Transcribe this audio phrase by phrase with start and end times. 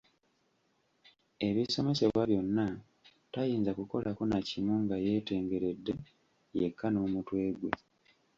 [1.47, 2.65] Ebisomesebwa byonna
[3.33, 5.93] tayinza kukolako nakimu nga yeetengeredde
[6.59, 7.71] yekka n'omutwe gwe.